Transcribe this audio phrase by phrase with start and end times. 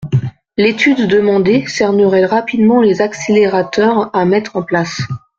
[0.57, 4.99] L’étude demandée cernerait rapidement les accélérateurs à mettre en place.